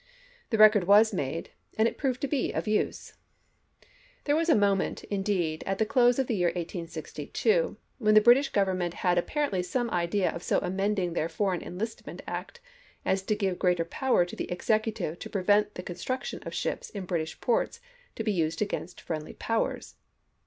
[0.49, 3.13] The record was made, and it proved to be of use.
[4.23, 8.49] There was a moment, indeed, at the close of the year 1862, when the British
[8.49, 12.59] Government had ap parently some idea of so amending their Foreign Enlisisment Act
[13.05, 17.05] as to give greater power to the Executive to prevent the construction of ships in
[17.05, 17.79] British ports
[18.15, 19.97] to be used against friendly powers.